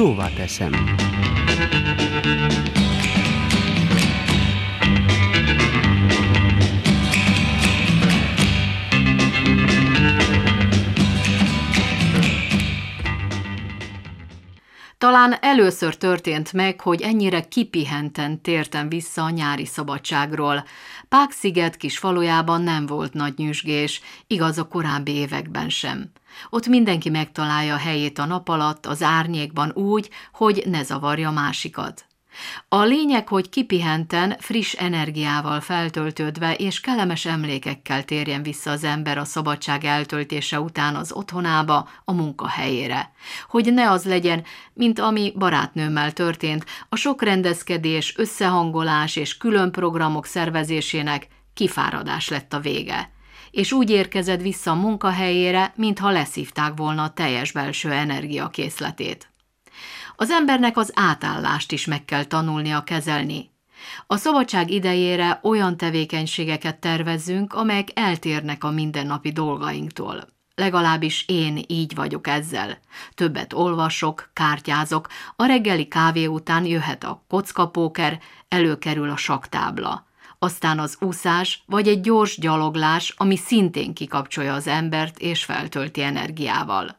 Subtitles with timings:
[0.00, 0.72] szóvá teszem.
[15.00, 20.64] Talán először történt meg, hogy ennyire kipihenten tértem vissza a nyári szabadságról.
[21.08, 26.10] Páksziget kis falujában nem volt nagy nyüzsgés, igaz a korábbi években sem.
[26.50, 32.04] Ott mindenki megtalálja helyét a nap alatt, az árnyékban úgy, hogy ne zavarja másikat.
[32.68, 39.24] A lényeg, hogy kipihenten, friss energiával feltöltődve és kellemes emlékekkel térjen vissza az ember a
[39.24, 43.12] szabadság eltöltése után az otthonába, a munkahelyére.
[43.48, 50.26] Hogy ne az legyen, mint ami barátnőmmel történt, a sok rendezkedés, összehangolás és külön programok
[50.26, 53.10] szervezésének kifáradás lett a vége
[53.50, 59.29] és úgy érkezett vissza a munkahelyére, mintha leszívták volna a teljes belső energiakészletét.
[60.20, 63.50] Az embernek az átállást is meg kell tanulnia kezelni.
[64.06, 70.28] A szabadság idejére olyan tevékenységeket tervezzünk, amelyek eltérnek a mindennapi dolgainktól.
[70.54, 72.78] Legalábbis én így vagyok ezzel.
[73.14, 80.06] Többet olvasok, kártyázok, a reggeli kávé után jöhet a kockapóker, előkerül a saktábla.
[80.38, 86.96] Aztán az úszás, vagy egy gyors gyaloglás, ami szintén kikapcsolja az embert és feltölti energiával.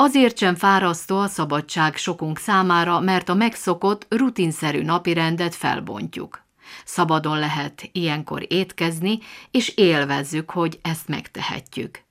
[0.00, 6.44] Azért sem fárasztó a szabadság sokunk számára, mert a megszokott, rutinszerű napirendet felbontjuk.
[6.84, 9.18] Szabadon lehet ilyenkor étkezni,
[9.50, 12.02] és élvezzük, hogy ezt megtehetjük.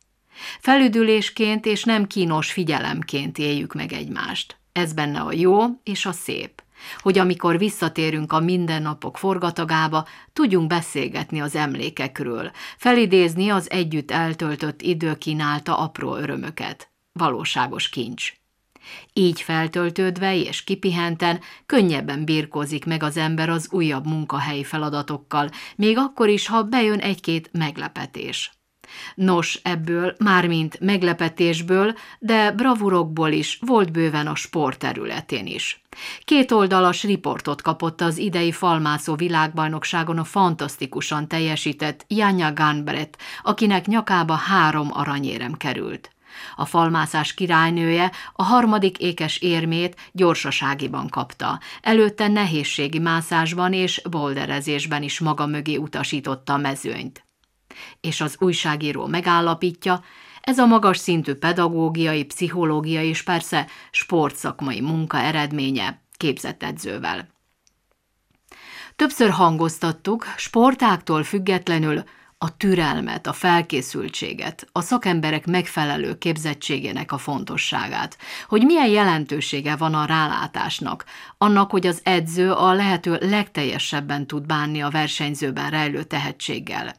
[0.60, 4.58] Felüdülésként és nem kínos figyelemként éljük meg egymást.
[4.72, 6.64] Ez benne a jó és a szép.
[6.98, 15.16] Hogy amikor visszatérünk a mindennapok forgatagába, tudjunk beszélgetni az emlékekről, felidézni az együtt eltöltött idő
[15.16, 18.34] kínálta apró örömöket valóságos kincs.
[19.14, 26.30] Így feltöltődve és kipihenten könnyebben birkózik meg az ember az újabb munkahelyi feladatokkal, még akkor
[26.30, 28.52] is, ha bejön egy-két meglepetés.
[29.16, 35.82] Nos, ebből, mármint meglepetésből, de bravurokból is volt bőven a sport területén is.
[36.24, 44.34] Két oldalas riportot kapott az idei falmászó világbajnokságon a fantasztikusan teljesített Janja Gunbrett, akinek nyakába
[44.34, 46.12] három aranyérem került.
[46.56, 51.60] A falmászás királynője a harmadik ékes érmét gyorsaságiban kapta.
[51.82, 57.26] Előtte nehézségi mászásban és boulderezésben is maga mögé utasította a mezőnyt.
[58.02, 60.04] És az újságíró megállapítja,
[60.42, 67.28] ez a magas szintű pedagógiai, pszichológiai és persze sportszakmai munka eredménye képzett edzővel.
[68.96, 72.04] Többször hangoztattuk, sportáktól függetlenül
[72.38, 78.18] a türelmet, a felkészültséget, a szakemberek megfelelő képzettségének a fontosságát,
[78.48, 81.06] hogy milyen jelentősége van a rálátásnak,
[81.38, 86.96] annak, hogy az edző a lehető legteljesebben tud bánni a versenyzőben rejlő tehetséggel.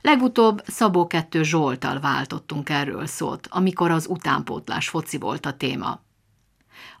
[0.00, 6.00] Legutóbb Szabó kettő Zsoltal váltottunk erről szót, amikor az utánpótlás foci volt a téma.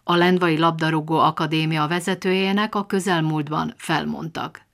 [0.04, 4.70] A Lendvai Labdarúgó Akadémia vezetőjének a közelmúltban felmondtak.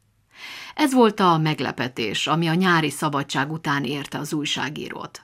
[0.75, 5.23] Ez volt a meglepetés, ami a nyári szabadság után érte az újságírót.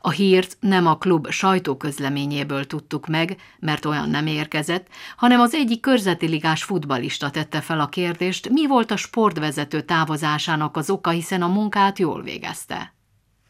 [0.00, 5.80] A hírt nem a klub sajtóközleményéből tudtuk meg, mert olyan nem érkezett, hanem az egyik
[5.80, 11.42] körzeti ligás futbalista tette fel a kérdést, mi volt a sportvezető távozásának az oka, hiszen
[11.42, 12.94] a munkát jól végezte.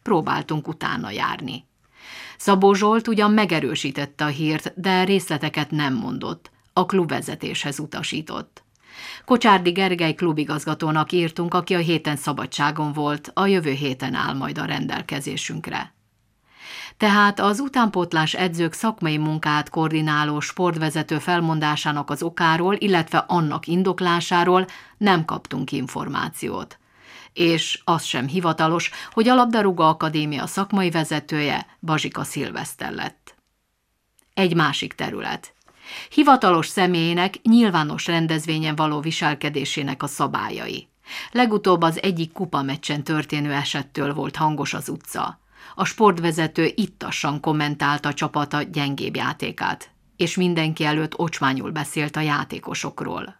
[0.02, 1.68] Próbáltunk utána járni.
[2.36, 6.50] Szabó Zsolt ugyan megerősítette a hírt, de részleteket nem mondott.
[6.72, 8.64] A klubvezetéshez utasított.
[9.24, 14.64] Kocsárdi Gergely klubigazgatónak írtunk, aki a héten szabadságon volt, a jövő héten áll majd a
[14.64, 15.94] rendelkezésünkre.
[16.96, 25.24] Tehát az utánpótlás edzők szakmai munkát koordináló sportvezető felmondásának az okáról, illetve annak indoklásáról nem
[25.24, 26.78] kaptunk információt.
[27.32, 33.34] És az sem hivatalos, hogy a Labdarúga Akadémia szakmai vezetője Bazsika Szilveszter lett.
[34.34, 35.54] Egy másik terület–
[36.10, 40.88] Hivatalos személyének nyilvános rendezvényen való viselkedésének a szabályai.
[41.32, 45.40] Legutóbb az egyik kupameccsen történő esettől volt hangos az utca.
[45.74, 53.39] A sportvezető ittassan kommentálta a csapata gyengébb játékát, és mindenki előtt ocsmányul beszélt a játékosokról.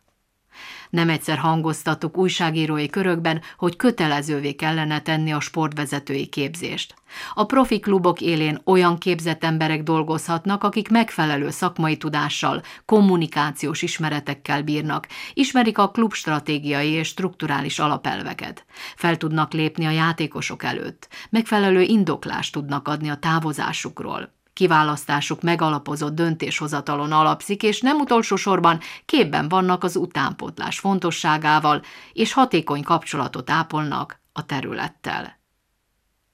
[0.91, 6.95] Nem egyszer hangoztattuk újságírói körökben, hogy kötelezővé kellene tenni a sportvezetői képzést.
[7.35, 15.07] A profi klubok élén olyan képzett emberek dolgozhatnak, akik megfelelő szakmai tudással, kommunikációs ismeretekkel bírnak,
[15.35, 18.65] ismerik a klub stratégiai és strukturális alapelveket.
[18.97, 27.13] Fel tudnak lépni a játékosok előtt, megfelelő indoklást tudnak adni a távozásukról, Kiválasztásuk megalapozott döntéshozatalon
[27.13, 31.83] alapszik, és nem utolsó sorban képben vannak az utánpótlás fontosságával,
[32.13, 35.39] és hatékony kapcsolatot ápolnak a területtel.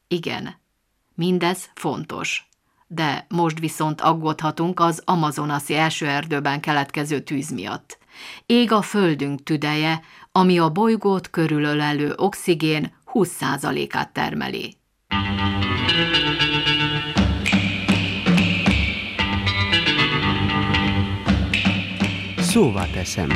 [0.09, 0.55] Igen,
[1.15, 2.49] mindez fontos.
[2.87, 7.99] De most viszont aggódhatunk az amazonaszi első erdőben keletkező tűz miatt.
[8.47, 10.01] Ég a földünk tüdeje,
[10.33, 14.77] ami a bolygót körülölelő oxigén 20%-át termeli.
[22.57, 23.29] Szóval teszem.